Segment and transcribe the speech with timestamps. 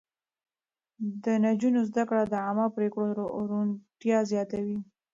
[1.23, 3.07] د نجونو زده کړه د عامه پرېکړو
[3.49, 4.79] روڼتيا زياتوي.